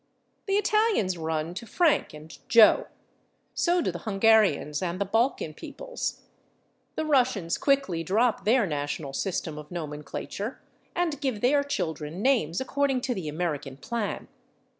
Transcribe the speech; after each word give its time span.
The 0.47 0.55
Italians 0.55 1.15
run 1.15 1.53
to 1.53 1.67
/Frank/ 1.67 2.11
and 2.11 2.35
/Joe/; 2.49 2.87
so 3.53 3.81
do 3.83 3.91
the 3.91 3.99
Hungarians 3.99 4.81
and 4.81 4.99
the 4.99 5.05
Balkan 5.05 5.53
peoples; 5.53 6.21
the 6.95 7.05
Russians 7.05 7.59
quickly 7.59 8.03
drop 8.03 8.43
their 8.43 8.65
national 8.65 9.13
system 9.13 9.59
of 9.59 9.69
nomenclature 9.69 10.59
and 10.95 11.21
give 11.21 11.41
their 11.41 11.63
children 11.63 12.23
names 12.23 12.59
according 12.59 13.01
to 13.01 13.13
the 13.13 13.27
American 13.29 13.77
plan. 13.77 14.27